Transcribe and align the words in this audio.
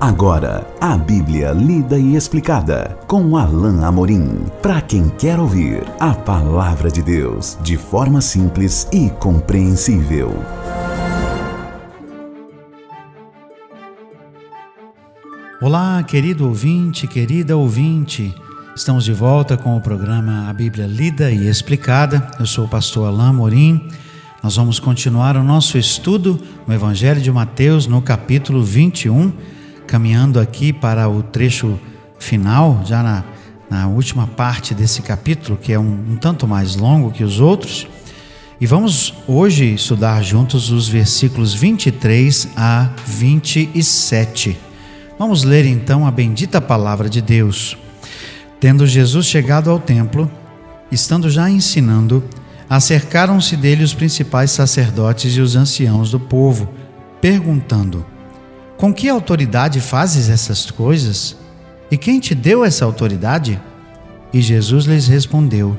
Agora, 0.00 0.66
a 0.80 0.96
Bíblia 0.96 1.52
lida 1.52 1.98
e 1.98 2.16
explicada 2.16 2.98
com 3.06 3.36
Alain 3.36 3.84
Amorim. 3.84 4.46
Para 4.62 4.80
quem 4.80 5.10
quer 5.10 5.38
ouvir 5.38 5.82
a 6.00 6.14
palavra 6.14 6.90
de 6.90 7.02
Deus 7.02 7.58
de 7.62 7.76
forma 7.76 8.22
simples 8.22 8.88
e 8.94 9.10
compreensível. 9.10 10.32
Olá, 15.60 16.02
querido 16.02 16.48
ouvinte, 16.48 17.06
querida 17.06 17.54
ouvinte. 17.54 18.34
Estamos 18.74 19.04
de 19.04 19.12
volta 19.12 19.54
com 19.58 19.76
o 19.76 19.82
programa 19.82 20.48
A 20.48 20.52
Bíblia 20.54 20.86
Lida 20.86 21.30
e 21.30 21.46
Explicada. 21.46 22.26
Eu 22.40 22.46
sou 22.46 22.64
o 22.64 22.68
pastor 22.68 23.06
Alain 23.06 23.28
Amorim. 23.28 23.88
Nós 24.42 24.56
vamos 24.56 24.80
continuar 24.80 25.36
o 25.36 25.44
nosso 25.44 25.76
estudo 25.76 26.40
no 26.66 26.72
Evangelho 26.72 27.20
de 27.20 27.30
Mateus, 27.30 27.86
no 27.86 28.00
capítulo 28.00 28.64
21 28.64 29.59
caminhando 29.90 30.38
aqui 30.38 30.72
para 30.72 31.08
o 31.08 31.20
trecho 31.20 31.76
final, 32.16 32.80
já 32.86 33.02
na, 33.02 33.24
na 33.68 33.88
última 33.88 34.24
parte 34.24 34.72
desse 34.72 35.02
capítulo, 35.02 35.58
que 35.60 35.72
é 35.72 35.80
um, 35.80 36.12
um 36.12 36.16
tanto 36.16 36.46
mais 36.46 36.76
longo 36.76 37.10
que 37.10 37.24
os 37.24 37.40
outros. 37.40 37.88
E 38.60 38.66
vamos 38.66 39.12
hoje 39.26 39.74
estudar 39.74 40.22
juntos 40.22 40.70
os 40.70 40.88
versículos 40.88 41.54
23 41.54 42.50
a 42.56 42.88
27. 43.04 44.56
Vamos 45.18 45.42
ler 45.42 45.66
então 45.66 46.06
a 46.06 46.10
bendita 46.12 46.60
palavra 46.60 47.10
de 47.10 47.20
Deus. 47.20 47.76
Tendo 48.60 48.86
Jesus 48.86 49.26
chegado 49.26 49.70
ao 49.70 49.80
templo, 49.80 50.30
estando 50.92 51.28
já 51.28 51.50
ensinando, 51.50 52.22
acercaram-se 52.68 53.56
dele 53.56 53.82
os 53.82 53.92
principais 53.92 54.52
sacerdotes 54.52 55.36
e 55.36 55.40
os 55.40 55.56
anciãos 55.56 56.12
do 56.12 56.20
povo, 56.20 56.68
perguntando: 57.20 58.06
com 58.80 58.94
que 58.94 59.10
autoridade 59.10 59.78
fazes 59.78 60.30
essas 60.30 60.70
coisas? 60.70 61.36
E 61.90 61.98
quem 61.98 62.18
te 62.18 62.34
deu 62.34 62.64
essa 62.64 62.82
autoridade? 62.86 63.60
E 64.32 64.40
Jesus 64.40 64.86
lhes 64.86 65.06
respondeu: 65.06 65.76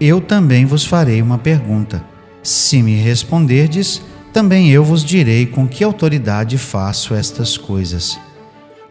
Eu 0.00 0.20
também 0.20 0.64
vos 0.64 0.84
farei 0.84 1.20
uma 1.20 1.36
pergunta. 1.36 2.00
Se 2.40 2.80
me 2.80 2.94
responderdes, 2.94 4.00
também 4.32 4.70
eu 4.70 4.84
vos 4.84 5.04
direi 5.04 5.46
com 5.46 5.66
que 5.66 5.82
autoridade 5.82 6.56
faço 6.56 7.12
estas 7.12 7.56
coisas. 7.56 8.16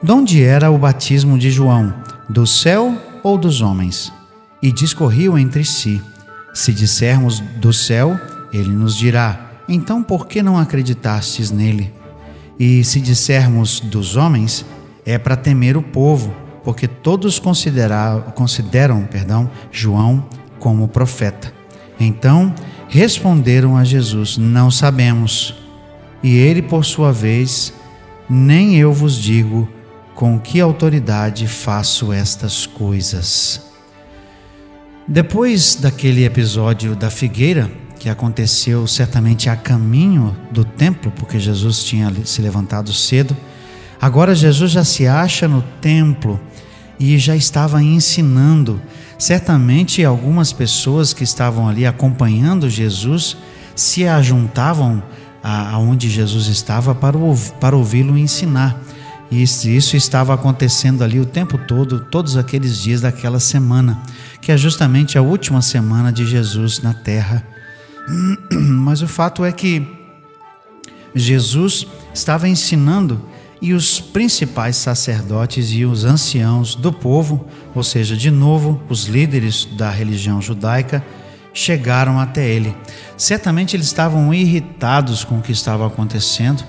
De 0.04 0.12
onde 0.12 0.44
era 0.44 0.70
o 0.70 0.78
batismo 0.78 1.40
de 1.40 1.50
João? 1.50 1.94
Do 2.28 2.46
céu 2.46 2.98
ou 3.24 3.38
dos 3.38 3.62
homens? 3.62 4.12
E 4.62 4.74
discorriam 4.74 5.38
entre 5.38 5.64
si. 5.64 6.02
Se 6.54 6.74
dissermos 6.74 7.40
do 7.62 7.72
céu, 7.72 8.20
ele 8.52 8.72
nos 8.72 8.98
dirá: 8.98 9.52
Então 9.70 10.04
por 10.04 10.28
que 10.28 10.44
não 10.44 10.60
acreditastes 10.60 11.50
nele? 11.50 11.94
E 12.60 12.84
se 12.84 13.00
dissermos 13.00 13.80
dos 13.80 14.16
homens, 14.16 14.66
é 15.06 15.18
para 15.18 15.36
temer 15.36 15.78
o 15.78 15.82
povo, 15.82 16.34
porque 16.64 16.88
todos 16.88 17.40
consideram 17.40 19.06
perdão, 19.10 19.50
João 19.72 20.28
como 20.60 20.88
profeta. 20.88 21.54
Então 22.00 22.54
responderam 22.90 23.78
a 23.78 23.84
Jesus: 23.84 24.38
Não 24.38 24.70
sabemos. 24.72 25.56
E 26.24 26.36
ele, 26.36 26.62
por 26.62 26.84
sua 26.84 27.12
vez, 27.12 27.74
nem 28.30 28.76
eu 28.76 28.92
vos 28.92 29.16
digo 29.16 29.70
com 30.16 30.40
que 30.40 30.60
autoridade 30.60 31.48
faço 31.48 32.12
estas 32.12 32.66
coisas. 32.66 33.62
Depois 35.08 35.76
daquele 35.76 36.26
episódio 36.26 36.96
da 36.96 37.10
figueira, 37.10 37.72
que 38.00 38.10
aconteceu 38.10 38.86
certamente 38.88 39.50
a 39.50 39.56
caminho 39.56 40.36
do 40.52 40.64
templo, 40.64 41.12
porque 41.12 41.40
Jesus 41.40 41.84
tinha 41.84 42.14
se 42.26 42.42
levantado 42.42 42.94
cedo. 42.94 43.36
Agora 44.00 44.36
Jesus 44.36 44.72
já 44.72 44.84
se 44.84 45.08
acha 45.08 45.48
no 45.48 45.62
templo 45.82 46.40
e 47.00 47.18
já 47.18 47.36
estava 47.36 47.82
ensinando. 47.82 48.82
Certamente 49.18 50.04
algumas 50.06 50.54
pessoas 50.54 51.14
que 51.14 51.24
estavam 51.24 51.68
ali 51.68 51.86
acompanhando 51.86 52.70
Jesus 52.70 53.38
se 53.76 54.08
ajuntavam 54.08 55.02
aonde 55.44 56.10
Jesus 56.10 56.48
estava 56.48 56.94
para, 56.94 57.18
para 57.60 57.76
ouvi-lo 57.76 58.18
ensinar. 58.18 58.80
E 59.30 59.44
isso 59.44 59.98
estava 59.98 60.34
acontecendo 60.34 61.04
ali 61.04 61.20
o 61.20 61.26
tempo 61.26 61.58
todo, 61.58 62.00
todos 62.00 62.38
aqueles 62.38 62.78
dias 62.78 63.02
daquela 63.02 63.40
semana, 63.40 64.02
que 64.42 64.52
é 64.52 64.58
justamente 64.58 65.18
a 65.18 65.22
última 65.22 65.62
semana 65.62 66.12
de 66.14 66.26
Jesus 66.26 66.82
na 66.82 66.94
terra. 66.94 67.44
Mas 68.52 69.02
o 69.02 69.08
fato 69.08 69.44
é 69.44 69.52
que 69.52 69.86
Jesus 71.14 71.88
estava 72.14 72.48
ensinando 72.48 73.22
e 73.62 73.74
os 73.74 74.00
principais 74.00 74.76
sacerdotes 74.76 75.72
e 75.72 75.84
os 75.84 76.06
anciãos 76.06 76.76
do 76.76 76.94
povo, 76.94 77.48
ou 77.74 77.84
seja, 77.84 78.16
de 78.16 78.30
novo, 78.30 78.82
os 78.88 79.06
líderes 79.06 79.66
da 79.66 79.90
religião 79.90 80.42
judaica, 80.42 81.04
chegaram 81.54 82.20
até 82.20 82.48
ele. 82.48 82.76
Certamente 83.18 83.76
eles 83.76 83.88
estavam 83.88 84.32
irritados 84.32 85.24
com 85.24 85.40
o 85.40 85.42
que 85.42 85.52
estava 85.52 85.88
acontecendo. 85.88 86.64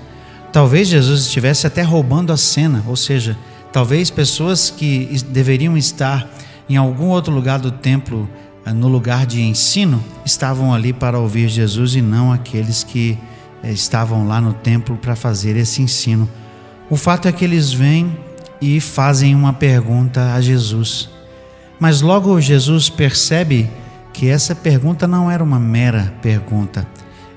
Talvez 0.51 0.87
Jesus 0.87 1.21
estivesse 1.21 1.67
até 1.67 1.83
roubando 1.83 2.33
a 2.33 2.37
cena, 2.37 2.83
ou 2.87 2.95
seja, 2.95 3.37
talvez 3.71 4.09
pessoas 4.09 4.71
que 4.71 5.05
deveriam 5.29 5.77
estar 5.77 6.27
em 6.67 6.75
algum 6.75 7.09
outro 7.09 7.31
lugar 7.31 7.59
do 7.59 7.69
templo 7.69 8.27
no 8.65 8.87
lugar 8.87 9.25
de 9.25 9.41
ensino 9.41 10.03
estavam 10.25 10.73
ali 10.73 10.93
para 10.93 11.17
ouvir 11.17 11.49
Jesus 11.49 11.95
e 11.95 12.01
não 12.01 12.31
aqueles 12.31 12.83
que 12.83 13.17
eh, 13.63 13.71
estavam 13.71 14.27
lá 14.27 14.39
no 14.39 14.53
templo 14.53 14.97
para 14.97 15.15
fazer 15.15 15.55
esse 15.57 15.81
ensino. 15.81 16.29
O 16.89 16.95
fato 16.95 17.27
é 17.27 17.31
que 17.31 17.43
eles 17.43 17.71
vêm 17.71 18.17
e 18.61 18.79
fazem 18.79 19.33
uma 19.35 19.53
pergunta 19.53 20.33
a 20.33 20.41
Jesus. 20.41 21.09
Mas 21.79 22.01
logo 22.01 22.39
Jesus 22.41 22.89
percebe 22.89 23.69
que 24.13 24.27
essa 24.27 24.53
pergunta 24.53 25.07
não 25.07 25.31
era 25.31 25.43
uma 25.43 25.59
mera 25.59 26.13
pergunta. 26.21 26.85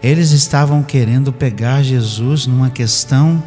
Eles 0.02 0.32
estavam 0.32 0.82
querendo 0.82 1.32
pegar 1.32 1.82
Jesus 1.82 2.46
numa 2.46 2.70
questão, 2.70 3.42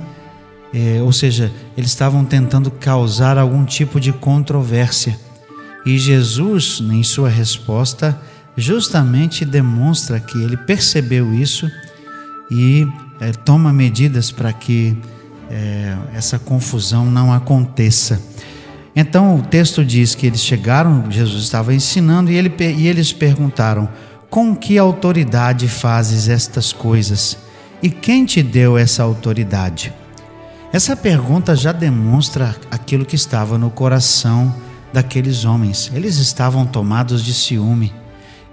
eh, 0.74 1.02
ou 1.02 1.12
seja, 1.12 1.52
eles 1.76 1.90
estavam 1.90 2.24
tentando 2.24 2.72
causar 2.72 3.38
algum 3.38 3.66
tipo 3.66 4.00
de 4.00 4.14
controvérsia. 4.14 5.20
E 5.86 5.98
Jesus, 6.00 6.82
em 6.92 7.04
sua 7.04 7.30
resposta, 7.30 8.20
justamente 8.58 9.46
demonstra 9.46 10.20
que 10.20 10.42
ele 10.42 10.58
percebeu 10.58 11.34
isso 11.34 11.70
e 12.50 12.88
é, 13.20 13.32
toma 13.32 13.72
medidas 13.72 14.32
para 14.32 14.52
que 14.52 14.98
é, 15.50 15.96
essa 16.14 16.40
confusão 16.40 17.06
não 17.06 17.32
aconteça. 17.32 18.20
Então 18.96 19.36
o 19.36 19.42
texto 19.42 19.84
diz 19.84 20.16
que 20.16 20.26
eles 20.26 20.42
chegaram, 20.42 21.12
Jesus 21.12 21.44
estava 21.44 21.74
ensinando 21.74 22.32
e, 22.32 22.36
ele, 22.36 22.54
e 22.60 22.88
eles 22.88 23.12
perguntaram: 23.12 23.90
Com 24.30 24.56
que 24.56 24.78
autoridade 24.78 25.68
fazes 25.68 26.30
estas 26.30 26.72
coisas? 26.72 27.38
E 27.84 27.90
quem 27.90 28.26
te 28.26 28.42
deu 28.42 28.78
essa 28.78 29.04
autoridade? 29.04 29.94
Essa 30.72 30.96
pergunta 30.96 31.56
já 31.56 31.72
demonstra 31.72 32.56
aquilo 32.72 33.06
que 33.06 33.16
estava 33.16 33.58
no 33.58 33.70
coração 33.70 34.54
daqueles 34.96 35.44
homens. 35.44 35.92
Eles 35.94 36.16
estavam 36.16 36.66
tomados 36.66 37.24
de 37.24 37.34
ciúme, 37.34 37.94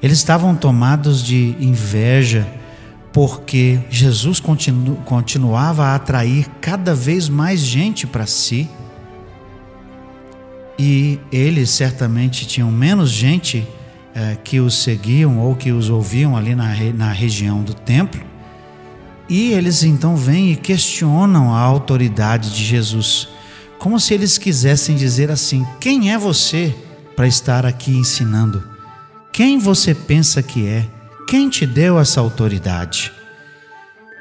eles 0.03 0.19
estavam 0.19 0.57
tomados 0.57 1.23
de 1.23 1.57
inveja, 1.61 2.47
porque 3.13 3.79
Jesus 3.89 4.41
continu, 4.41 4.97
continuava 5.05 5.87
a 5.87 5.95
atrair 5.95 6.49
cada 6.61 6.95
vez 6.95 7.29
mais 7.29 7.61
gente 7.61 8.07
para 8.07 8.27
si. 8.27 8.69
E 10.77 11.21
eles 11.31 11.71
certamente 11.71 12.45
tinham 12.45 12.73
menos 12.73 13.11
gente 13.11 13.65
eh, 14.13 14.37
que 14.43 14.59
os 14.59 14.83
seguiam 14.83 15.39
ou 15.39 15.55
que 15.55 15.71
os 15.71 15.91
ouviam 15.91 16.37
ali 16.37 16.57
na, 16.57 16.75
na 16.95 17.13
região 17.13 17.63
do 17.63 17.73
templo. 17.73 18.21
E 19.29 19.53
eles 19.53 19.85
então 19.85 20.17
vêm 20.17 20.51
e 20.51 20.57
questionam 20.57 21.55
a 21.55 21.61
autoridade 21.61 22.51
de 22.51 22.65
Jesus 22.65 23.29
como 23.83 23.99
se 23.99 24.15
eles 24.15 24.39
quisessem 24.39 24.95
dizer 24.95 25.29
assim: 25.29 25.67
quem 25.81 26.13
é 26.13 26.17
você 26.17 26.73
para 27.17 27.27
estar 27.27 27.67
aqui 27.67 27.91
ensinando? 27.91 28.63
Quem 29.33 29.59
você 29.59 29.93
pensa 29.93 30.41
que 30.41 30.65
é? 30.69 30.87
Quem 31.27 31.49
te 31.49 31.67
deu 31.67 31.99
essa 31.99 32.21
autoridade? 32.21 33.13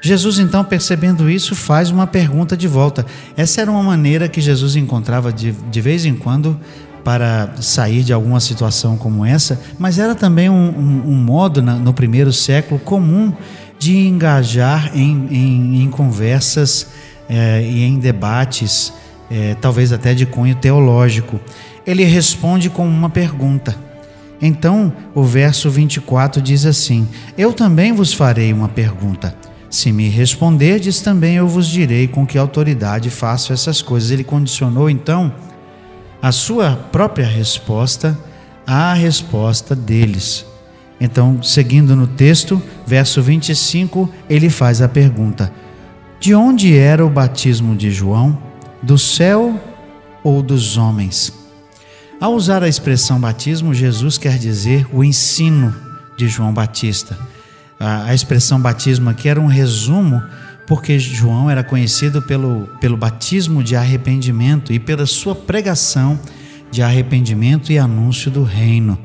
Jesus, 0.02 0.40
então, 0.40 0.64
percebendo 0.64 1.30
isso, 1.30 1.54
faz 1.54 1.90
uma 1.90 2.08
pergunta 2.08 2.56
de 2.56 2.66
volta. 2.66 3.06
Essa 3.36 3.60
era 3.60 3.70
uma 3.70 3.84
maneira 3.84 4.28
que 4.28 4.40
Jesus 4.40 4.74
encontrava 4.74 5.32
de, 5.32 5.52
de 5.52 5.80
vez 5.80 6.04
em 6.04 6.16
quando 6.16 6.58
para 7.04 7.54
sair 7.60 8.02
de 8.02 8.12
alguma 8.12 8.40
situação 8.40 8.96
como 8.96 9.24
essa, 9.24 9.60
mas 9.78 9.96
era 9.96 10.16
também 10.16 10.50
um, 10.50 10.54
um, 10.54 11.10
um 11.12 11.14
modo, 11.14 11.62
na, 11.62 11.76
no 11.76 11.94
primeiro 11.94 12.32
século, 12.32 12.80
comum 12.80 13.32
de 13.78 13.96
engajar 13.96 14.90
em, 14.92 15.28
em, 15.30 15.82
em 15.84 15.88
conversas 15.88 16.88
é, 17.28 17.62
e 17.62 17.84
em 17.84 18.00
debates 18.00 18.92
é, 19.32 19.54
talvez 19.54 19.92
até 19.92 20.12
de 20.12 20.26
cunho 20.26 20.54
teológico. 20.54 21.40
Ele 21.86 22.04
responde 22.04 22.68
com 22.68 22.86
uma 22.86 23.08
pergunta. 23.08 23.74
Então, 24.40 24.92
o 25.14 25.22
verso 25.22 25.70
24 25.70 26.42
diz 26.42 26.66
assim: 26.66 27.08
Eu 27.38 27.52
também 27.52 27.92
vos 27.92 28.12
farei 28.12 28.52
uma 28.52 28.68
pergunta. 28.68 29.34
Se 29.70 29.90
me 29.90 30.08
responderdes, 30.08 31.00
também 31.00 31.36
eu 31.36 31.48
vos 31.48 31.66
direi 31.66 32.06
com 32.06 32.26
que 32.26 32.36
autoridade 32.36 33.08
faço 33.08 33.54
essas 33.54 33.80
coisas. 33.80 34.10
Ele 34.10 34.22
condicionou 34.22 34.90
então 34.90 35.32
a 36.20 36.30
sua 36.30 36.76
própria 36.76 37.26
resposta 37.26 38.18
à 38.66 38.92
resposta 38.92 39.74
deles. 39.74 40.44
Então, 41.00 41.42
seguindo 41.42 41.96
no 41.96 42.06
texto, 42.06 42.62
verso 42.86 43.22
25, 43.22 44.12
ele 44.28 44.50
faz 44.50 44.82
a 44.82 44.88
pergunta: 44.88 45.50
De 46.20 46.34
onde 46.34 46.76
era 46.76 47.04
o 47.04 47.10
batismo 47.10 47.74
de 47.74 47.90
João? 47.90 48.51
Do 48.82 48.98
céu 48.98 49.60
ou 50.24 50.42
dos 50.42 50.76
homens? 50.76 51.32
Ao 52.20 52.34
usar 52.34 52.62
a 52.62 52.68
expressão 52.68 53.20
batismo, 53.20 53.74
Jesus 53.74 54.18
quer 54.18 54.38
dizer 54.38 54.86
o 54.92 55.02
ensino 55.02 55.74
de 56.16 56.28
João 56.28 56.52
Batista. 56.52 57.18
A 57.78 58.14
expressão 58.14 58.60
batismo 58.60 59.10
aqui 59.10 59.28
era 59.28 59.40
um 59.40 59.46
resumo, 59.46 60.22
porque 60.66 60.98
João 60.98 61.50
era 61.50 61.64
conhecido 61.64 62.22
pelo, 62.22 62.68
pelo 62.80 62.96
batismo 62.96 63.62
de 63.62 63.74
arrependimento 63.74 64.72
e 64.72 64.78
pela 64.78 65.06
sua 65.06 65.34
pregação 65.34 66.18
de 66.70 66.82
arrependimento 66.82 67.72
e 67.72 67.78
anúncio 67.78 68.30
do 68.30 68.44
reino 68.44 68.98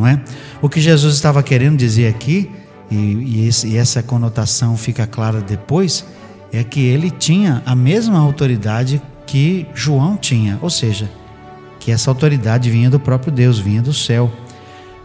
não 0.00 0.06
é? 0.06 0.20
O 0.62 0.68
que 0.68 0.80
Jesus 0.80 1.14
estava 1.14 1.42
querendo 1.42 1.76
dizer 1.76 2.08
aqui, 2.08 2.50
e, 2.90 2.94
e, 2.94 3.46
esse, 3.46 3.68
e 3.68 3.76
essa 3.76 4.02
conotação 4.02 4.76
fica 4.76 5.06
clara 5.06 5.40
depois, 5.40 6.04
é 6.52 6.64
que 6.64 6.80
ele 6.80 7.10
tinha 7.10 7.62
a 7.66 7.74
mesma 7.76 8.18
autoridade 8.18 9.00
que 9.30 9.64
João 9.72 10.16
tinha, 10.16 10.58
ou 10.60 10.68
seja, 10.68 11.08
que 11.78 11.92
essa 11.92 12.10
autoridade 12.10 12.68
vinha 12.68 12.90
do 12.90 12.98
próprio 12.98 13.32
Deus, 13.32 13.60
vinha 13.60 13.80
do 13.80 13.94
céu. 13.94 14.28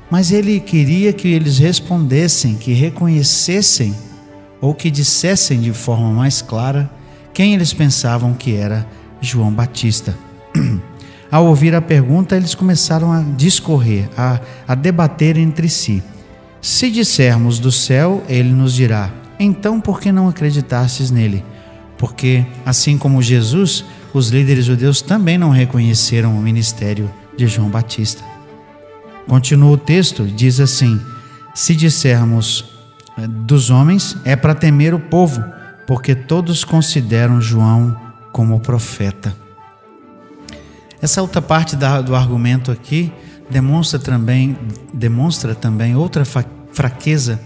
Mas 0.10 0.32
ele 0.32 0.60
queria 0.60 1.14
que 1.14 1.28
eles 1.28 1.60
respondessem, 1.60 2.56
que 2.56 2.74
reconhecessem 2.74 3.96
ou 4.60 4.74
que 4.74 4.90
dissessem 4.90 5.62
de 5.62 5.72
forma 5.72 6.10
mais 6.10 6.42
clara 6.42 6.90
quem 7.36 7.54
eles 7.54 7.72
pensavam 7.72 8.34
que 8.34 8.56
era 8.56 8.88
João 9.22 9.52
Batista. 9.54 10.18
Ao 11.30 11.46
ouvir 11.46 11.76
a 11.76 11.82
pergunta, 11.82 12.36
eles 12.36 12.56
começaram 12.56 13.12
a 13.12 13.22
discorrer, 13.22 14.10
a, 14.18 14.40
a 14.68 14.74
debater 14.74 15.38
entre 15.38 15.70
si. 15.70 16.02
Se 16.60 16.90
dissermos 16.90 17.60
do 17.60 17.72
céu, 17.72 18.24
ele 18.28 18.50
nos 18.50 18.74
dirá: 18.74 19.12
então 19.40 19.80
por 19.80 20.02
que 20.02 20.12
não 20.12 20.28
acreditastes 20.28 21.12
nele? 21.12 21.46
Porque, 21.96 22.44
assim 22.66 22.98
como 22.98 23.22
Jesus, 23.22 23.86
os 24.16 24.30
líderes 24.30 24.64
judeus 24.64 25.02
também 25.02 25.38
não 25.38 25.50
reconheceram 25.50 26.38
o 26.38 26.42
ministério 26.42 27.12
de 27.36 27.48
João 27.48 27.70
Batista. 27.70 28.24
Continua 29.28 29.72
o 29.72 29.78
texto, 29.78 30.26
diz 30.26 30.62
assim: 30.62 31.02
Se 31.54 31.76
dissermos 31.76 32.64
eh, 33.18 33.28
dos 33.28 33.70
homens, 33.70 34.16
é 34.24 34.34
para 34.34 34.56
temer 34.56 34.94
o 34.94 35.00
povo, 35.00 35.44
porque 35.86 36.16
todos 36.16 36.64
consideram 36.64 37.42
João 37.42 37.94
como 38.32 38.58
profeta. 38.62 39.36
Essa 41.02 41.22
outra 41.22 41.42
parte 41.42 41.76
do 41.76 42.16
argumento 42.16 42.72
aqui 42.72 43.12
demonstra 43.50 44.00
também, 44.00 44.58
demonstra 44.94 45.54
também 45.54 45.94
outra 45.94 46.24
fraqueza 46.72 47.38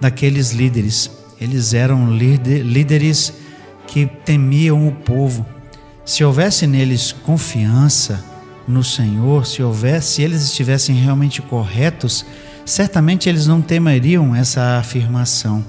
daqueles 0.00 0.50
líderes. 0.50 1.08
Eles 1.40 1.74
eram 1.74 2.10
líderes 2.12 3.32
que 3.86 4.04
temiam 4.04 4.88
o 4.88 4.90
povo. 4.90 5.46
Se 6.08 6.24
houvesse 6.24 6.66
neles 6.66 7.12
confiança 7.12 8.24
no 8.66 8.82
Senhor, 8.82 9.44
se 9.44 9.62
houvesse, 9.62 10.14
se 10.14 10.22
eles 10.22 10.42
estivessem 10.42 10.96
realmente 10.96 11.42
corretos, 11.42 12.24
certamente 12.64 13.28
eles 13.28 13.46
não 13.46 13.60
temeriam 13.60 14.34
essa 14.34 14.78
afirmação. 14.78 15.62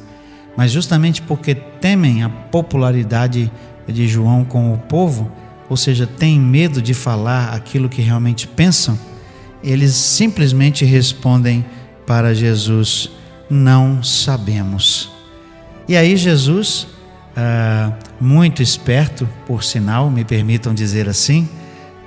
Mas 0.55 0.71
justamente 0.71 1.21
porque 1.21 1.53
temem 1.53 2.23
a 2.23 2.29
popularidade 2.29 3.51
de 3.85 4.07
João 4.07 4.45
com 4.45 4.73
o 4.73 4.77
povo, 4.77 5.29
ou 5.69 5.75
seja, 5.75 6.07
têm 6.07 6.39
medo 6.39 6.81
de 6.81 6.93
falar 6.93 7.53
aquilo 7.53 7.89
que 7.89 8.01
realmente 8.01 8.47
pensam, 8.47 8.97
eles 9.61 9.93
simplesmente 9.93 10.85
respondem 10.85 11.65
para 12.07 12.33
Jesus: 12.33 13.11
Não 13.49 14.01
sabemos. 14.01 15.11
E 15.85 15.97
aí, 15.97 16.15
Jesus, 16.15 16.87
ah, 17.41 17.93
muito 18.19 18.61
esperto, 18.61 19.27
por 19.47 19.63
sinal, 19.63 20.11
me 20.11 20.25
permitam 20.25 20.73
dizer 20.73 21.07
assim, 21.07 21.47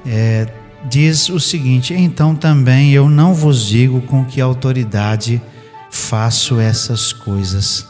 é, 0.05 0.46
diz 0.90 1.31
o 1.31 1.40
seguinte: 1.40 1.94
Então 1.94 2.34
também 2.34 2.93
eu 2.93 3.08
não 3.08 3.32
vos 3.32 3.64
digo 3.64 4.02
com 4.02 4.26
que 4.26 4.43
autoridade 4.43 5.40
faço 5.90 6.61
essas 6.61 7.14
coisas. 7.14 7.87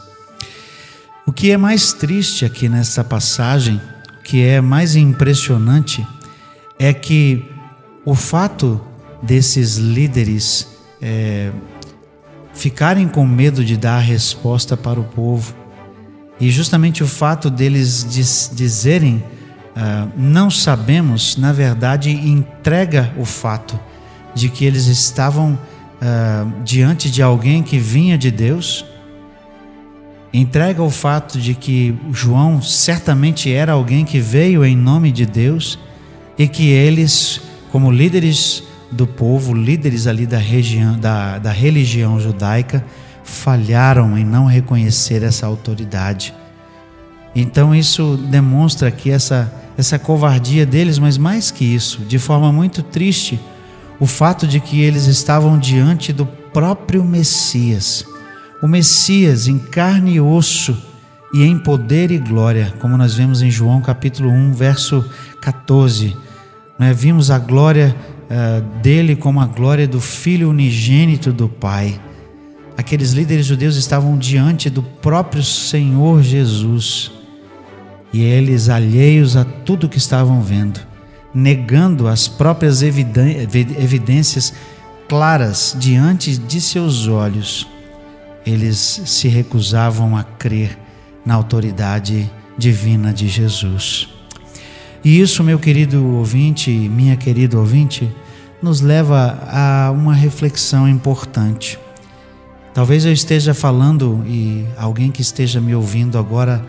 O 1.25 1.33
que 1.33 1.51
é 1.51 1.57
mais 1.57 1.91
triste 1.91 2.45
aqui 2.45 2.69
nessa 2.69 3.03
passagem 3.03 3.81
que 4.23 4.41
é 4.41 4.61
mais 4.61 4.95
impressionante 4.95 6.07
é 6.79 6.93
que 6.93 7.43
o 8.05 8.15
fato 8.15 8.79
desses 9.21 9.75
líderes 9.75 10.65
é, 11.01 11.51
ficarem 12.53 13.05
com 13.09 13.27
medo 13.27 13.65
de 13.65 13.75
dar 13.75 13.97
a 13.97 13.99
resposta 13.99 14.77
para 14.77 14.97
o 14.97 15.03
povo 15.03 15.62
e 16.43 16.51
justamente 16.51 17.01
o 17.01 17.07
fato 17.07 17.49
deles 17.49 18.05
diz, 18.09 18.51
dizerem 18.53 19.23
uh, 19.77 20.11
não 20.17 20.51
sabemos, 20.51 21.37
na 21.37 21.53
verdade, 21.53 22.11
entrega 22.11 23.13
o 23.17 23.23
fato 23.23 23.79
de 24.35 24.49
que 24.49 24.65
eles 24.65 24.87
estavam 24.87 25.53
uh, 25.53 26.63
diante 26.65 27.09
de 27.09 27.23
alguém 27.23 27.63
que 27.63 27.79
vinha 27.79 28.17
de 28.17 28.29
Deus. 28.29 28.83
Entrega 30.33 30.83
o 30.83 30.89
fato 30.89 31.39
de 31.39 31.53
que 31.53 31.95
João 32.11 32.61
certamente 32.61 33.49
era 33.49 33.71
alguém 33.71 34.03
que 34.03 34.19
veio 34.19 34.65
em 34.65 34.75
nome 34.75 35.13
de 35.13 35.25
Deus 35.25 35.79
e 36.37 36.45
que 36.45 36.67
eles, 36.67 37.39
como 37.71 37.89
líderes 37.89 38.63
do 38.91 39.07
povo, 39.07 39.53
líderes 39.53 40.07
ali 40.07 40.27
da, 40.27 40.39
região, 40.39 40.99
da, 40.99 41.39
da 41.39 41.53
religião 41.53 42.19
judaica, 42.19 42.83
falharam 43.23 44.17
em 44.17 44.25
não 44.25 44.45
reconhecer 44.45 45.23
essa 45.23 45.45
autoridade. 45.45 46.33
Então 47.35 47.73
isso 47.73 48.17
demonstra 48.29 48.87
aqui 48.87 49.09
essa, 49.09 49.51
essa 49.77 49.97
covardia 49.97 50.65
deles, 50.65 50.99
mas 50.99 51.17
mais 51.17 51.49
que 51.51 51.65
isso, 51.65 52.01
de 52.01 52.19
forma 52.19 52.51
muito 52.51 52.83
triste, 52.83 53.39
o 53.99 54.05
fato 54.05 54.45
de 54.45 54.59
que 54.59 54.81
eles 54.81 55.05
estavam 55.05 55.57
diante 55.57 56.13
do 56.13 56.25
próprio 56.25 57.03
Messias 57.03 58.05
o 58.63 58.67
Messias 58.67 59.49
em 59.49 59.59
carne 59.59 60.13
e 60.13 60.21
osso 60.21 60.81
e 61.33 61.43
em 61.43 61.59
poder 61.59 62.11
e 62.11 62.17
glória, 62.17 62.73
como 62.79 62.95
nós 62.95 63.13
vemos 63.13 63.41
em 63.41 63.51
João 63.51 63.81
capítulo 63.81 64.29
1, 64.29 64.53
verso 64.53 65.03
14. 65.41 66.15
Né? 66.79 66.93
Vimos 66.93 67.29
a 67.29 67.37
glória 67.37 67.93
uh, 68.23 68.61
dele 68.81 69.17
como 69.17 69.41
a 69.41 69.45
glória 69.45 69.85
do 69.85 69.99
Filho 69.99 70.49
unigênito 70.49 71.33
do 71.33 71.49
Pai. 71.49 71.99
Aqueles 72.77 73.11
líderes 73.11 73.45
judeus 73.45 73.75
estavam 73.75 74.17
diante 74.17 74.69
do 74.69 74.81
próprio 74.81 75.43
Senhor 75.43 76.21
Jesus 76.21 77.11
e 78.11 78.21
eles 78.21 78.69
alheios 78.69 79.35
a 79.35 79.43
tudo 79.43 79.89
que 79.89 79.97
estavam 79.97 80.41
vendo, 80.41 80.79
negando 81.33 82.07
as 82.07 82.27
próprias 82.27 82.81
evidências 82.81 84.53
claras 85.07 85.75
diante 85.79 86.37
de 86.37 86.61
seus 86.61 87.07
olhos 87.07 87.67
eles 88.45 89.01
se 89.05 89.27
recusavam 89.27 90.17
a 90.17 90.23
crer 90.23 90.77
na 91.25 91.33
autoridade 91.33 92.29
divina 92.57 93.13
de 93.13 93.27
Jesus. 93.27 94.09
E 95.03 95.19
isso, 95.19 95.43
meu 95.43 95.59
querido 95.59 96.05
ouvinte, 96.15 96.69
minha 96.69 97.15
querida 97.15 97.57
ouvinte, 97.57 98.09
nos 98.61 98.81
leva 98.81 99.39
a 99.49 99.91
uma 99.91 100.13
reflexão 100.13 100.87
importante. 100.87 101.79
Talvez 102.73 103.05
eu 103.05 103.13
esteja 103.13 103.53
falando 103.53 104.23
e 104.25 104.65
alguém 104.75 105.11
que 105.11 105.21
esteja 105.21 105.61
me 105.61 105.75
ouvindo 105.75 106.17
agora 106.17 106.65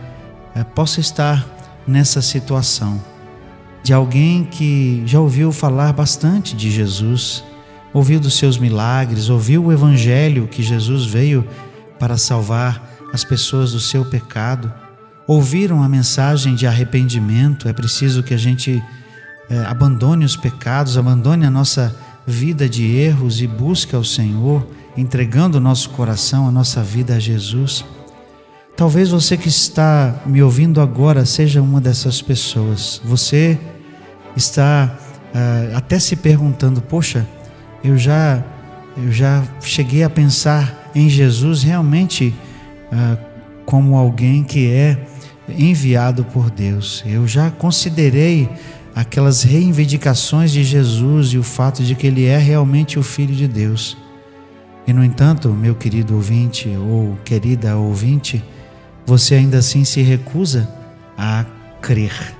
é, 0.53 0.63
possa 0.63 0.99
estar 0.99 1.45
nessa 1.87 2.21
situação. 2.21 3.01
De 3.83 3.91
alguém 3.91 4.43
que 4.43 5.01
já 5.05 5.19
ouviu 5.19 5.51
falar 5.51 5.93
bastante 5.93 6.55
de 6.55 6.69
Jesus, 6.69 7.43
ouviu 7.91 8.19
dos 8.19 8.37
seus 8.37 8.57
milagres, 8.57 9.29
ouviu 9.29 9.65
o 9.65 9.71
evangelho 9.71 10.47
que 10.47 10.61
Jesus 10.61 11.05
veio 11.05 11.47
para 11.99 12.17
salvar 12.17 12.87
as 13.11 13.23
pessoas 13.23 13.71
do 13.71 13.79
seu 13.79 14.05
pecado, 14.05 14.71
ouviram 15.27 15.81
a 15.81 15.89
mensagem 15.89 16.53
de 16.53 16.67
arrependimento, 16.67 17.67
é 17.67 17.73
preciso 17.73 18.21
que 18.21 18.33
a 18.33 18.37
gente 18.37 18.83
é, 19.49 19.59
abandone 19.65 20.23
os 20.23 20.35
pecados, 20.35 20.97
abandone 20.97 21.45
a 21.45 21.51
nossa 21.51 21.95
vida 22.27 22.69
de 22.69 22.95
erros 22.95 23.41
e 23.41 23.47
busque 23.47 23.95
ao 23.95 24.03
Senhor, 24.03 24.67
entregando 24.97 25.57
o 25.57 25.61
nosso 25.61 25.89
coração, 25.91 26.47
a 26.47 26.51
nossa 26.51 26.81
vida 26.81 27.15
a 27.15 27.19
Jesus. 27.19 27.85
Talvez 28.75 29.09
você 29.09 29.37
que 29.37 29.47
está 29.47 30.21
me 30.25 30.43
ouvindo 30.43 30.81
agora 30.81 31.25
seja 31.25 31.61
uma 31.61 31.79
dessas 31.79 32.21
pessoas. 32.21 33.01
Você 33.05 33.57
está 34.35 34.97
uh, 35.33 35.77
até 35.77 35.97
se 35.99 36.15
perguntando: 36.15 36.81
poxa, 36.81 37.25
eu 37.83 37.97
já 37.97 38.43
eu 38.97 39.11
já 39.11 39.43
cheguei 39.61 40.03
a 40.03 40.09
pensar 40.09 40.91
em 40.95 41.09
Jesus 41.09 41.63
realmente 41.63 42.33
uh, 42.91 43.17
como 43.65 43.95
alguém 43.95 44.43
que 44.43 44.71
é 44.71 44.97
enviado 45.49 46.23
por 46.25 46.49
Deus. 46.49 47.03
Eu 47.05 47.27
já 47.27 47.51
considerei 47.51 48.49
aquelas 48.95 49.43
reivindicações 49.43 50.51
de 50.51 50.63
Jesus 50.63 51.33
e 51.33 51.37
o 51.37 51.43
fato 51.43 51.83
de 51.83 51.95
que 51.95 52.07
ele 52.07 52.25
é 52.25 52.37
realmente 52.37 52.97
o 52.97 53.03
Filho 53.03 53.35
de 53.35 53.47
Deus. 53.47 53.97
E, 54.87 54.93
no 54.93 55.03
entanto, 55.03 55.49
meu 55.49 55.75
querido 55.75 56.15
ouvinte 56.15 56.69
ou 56.69 57.17
querida 57.25 57.75
ouvinte, 57.75 58.43
você 59.05 59.35
ainda 59.35 59.57
assim 59.57 59.83
se 59.83 60.01
recusa 60.01 60.69
a 61.17 61.45
crer. 61.81 62.35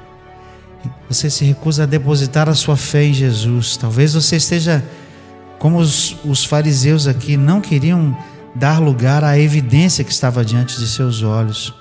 Você 1.10 1.30
se 1.30 1.46
recusa 1.46 1.84
a 1.84 1.86
depositar 1.86 2.48
a 2.48 2.54
sua 2.54 2.78
fé 2.78 3.06
em 3.06 3.14
Jesus. 3.14 3.78
Talvez 3.78 4.14
você 4.14 4.36
esteja 4.36 4.84
como 5.58 5.78
os, 5.78 6.16
os 6.24 6.46
fariseus 6.46 7.08
aqui, 7.08 7.38
não 7.38 7.62
queriam 7.62 8.16
dar 8.54 8.80
lugar 8.80 9.24
à 9.24 9.38
evidência 9.38 10.04
que 10.04 10.12
estava 10.12 10.46
diante 10.46 10.80
de 10.80 10.88
seus 10.88 11.24
olhos. 11.24 11.74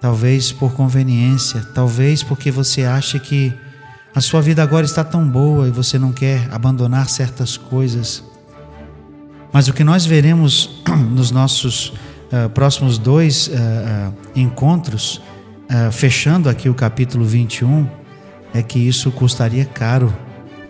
Talvez 0.00 0.52
por 0.52 0.74
conveniência, 0.74 1.66
talvez 1.74 2.22
porque 2.22 2.50
você 2.50 2.84
acha 2.84 3.18
que 3.18 3.52
a 4.14 4.20
sua 4.20 4.40
vida 4.40 4.62
agora 4.62 4.84
está 4.84 5.02
tão 5.02 5.28
boa 5.28 5.66
e 5.66 5.70
você 5.70 5.98
não 5.98 6.12
quer 6.12 6.46
abandonar 6.52 7.08
certas 7.08 7.56
coisas. 7.56 8.22
Mas 9.54 9.68
o 9.68 9.72
que 9.72 9.84
nós 9.84 10.04
veremos 10.04 10.82
nos 11.14 11.30
nossos 11.30 11.90
uh, 12.32 12.50
próximos 12.52 12.98
dois 12.98 13.46
uh, 13.46 13.52
uh, 13.52 14.14
encontros, 14.34 15.22
fechando 15.92 16.48
aqui 16.48 16.68
o 16.68 16.74
capítulo 16.74 17.24
21, 17.24 17.88
é 18.52 18.62
que 18.62 18.78
isso 18.78 19.10
custaria 19.10 19.64
caro 19.64 20.14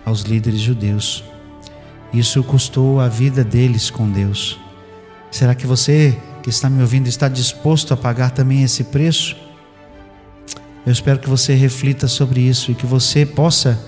aos 0.05 0.23
líderes 0.23 0.61
judeus. 0.61 1.25
Isso 2.13 2.43
custou 2.45 3.01
a 3.01 3.09
vida 3.09 3.43
deles 3.43 3.91
com 3.91 4.09
Deus. 4.09 4.59
Será 5.31 5.55
que 5.55 5.67
você 5.67 6.17
que 6.43 6.49
está 6.49 6.71
me 6.71 6.81
ouvindo 6.81 7.09
está 7.09 7.29
disposto 7.29 7.93
a 7.93 7.97
pagar 7.97 8.31
também 8.31 8.63
esse 8.63 8.85
preço? 8.85 9.37
Eu 10.87 10.93
espero 10.93 11.19
que 11.19 11.29
você 11.29 11.55
reflita 11.55 12.07
sobre 12.07 12.41
isso 12.41 12.71
e 12.71 12.75
que 12.75 12.87
você 12.87 13.27
possa, 13.27 13.79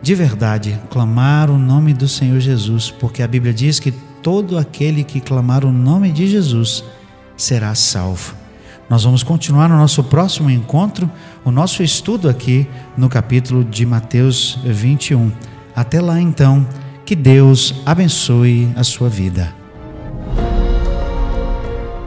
de 0.00 0.14
verdade, 0.14 0.80
clamar 0.90 1.50
o 1.50 1.58
nome 1.58 1.92
do 1.92 2.08
Senhor 2.08 2.40
Jesus, 2.40 2.90
porque 2.90 3.22
a 3.22 3.28
Bíblia 3.28 3.52
diz 3.52 3.78
que 3.78 3.92
todo 4.24 4.56
aquele 4.56 5.04
que 5.04 5.20
clamar 5.20 5.66
o 5.66 5.70
nome 5.70 6.10
de 6.10 6.26
Jesus 6.26 6.82
será 7.36 7.74
salvo. 7.74 8.34
Nós 8.88 9.04
vamos 9.04 9.22
continuar 9.22 9.68
no 9.68 9.76
nosso 9.76 10.02
próximo 10.02 10.50
encontro, 10.50 11.10
o 11.44 11.50
nosso 11.50 11.82
estudo 11.82 12.26
aqui 12.26 12.66
no 12.96 13.10
capítulo 13.10 13.62
de 13.62 13.84
Mateus 13.84 14.58
21. 14.64 15.30
Até 15.76 16.00
lá 16.00 16.18
então, 16.18 16.66
que 17.04 17.14
Deus 17.14 17.82
abençoe 17.84 18.72
a 18.74 18.82
sua 18.82 19.10
vida. 19.10 19.63